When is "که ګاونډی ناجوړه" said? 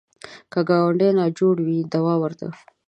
0.51-1.63